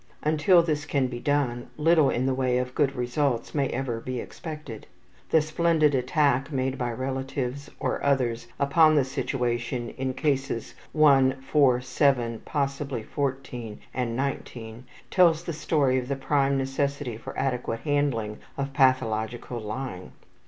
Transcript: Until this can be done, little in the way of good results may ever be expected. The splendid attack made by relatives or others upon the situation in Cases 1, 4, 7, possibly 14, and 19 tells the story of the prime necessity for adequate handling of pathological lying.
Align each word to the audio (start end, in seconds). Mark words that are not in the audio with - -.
Until 0.23 0.63
this 0.63 0.87
can 0.87 1.05
be 1.05 1.19
done, 1.19 1.67
little 1.77 2.09
in 2.09 2.25
the 2.25 2.33
way 2.33 2.57
of 2.57 2.73
good 2.73 2.95
results 2.95 3.53
may 3.53 3.67
ever 3.69 3.99
be 3.99 4.19
expected. 4.19 4.87
The 5.29 5.43
splendid 5.43 5.93
attack 5.93 6.51
made 6.51 6.75
by 6.75 6.91
relatives 6.93 7.69
or 7.79 8.03
others 8.03 8.47
upon 8.59 8.95
the 8.95 9.03
situation 9.05 9.89
in 9.91 10.15
Cases 10.15 10.73
1, 10.93 11.33
4, 11.43 11.81
7, 11.81 12.41
possibly 12.45 13.03
14, 13.03 13.79
and 13.93 14.15
19 14.15 14.85
tells 15.11 15.43
the 15.43 15.53
story 15.53 15.99
of 15.99 16.07
the 16.07 16.15
prime 16.15 16.57
necessity 16.57 17.15
for 17.15 17.37
adequate 17.37 17.81
handling 17.81 18.39
of 18.57 18.73
pathological 18.73 19.59
lying. 19.59 20.13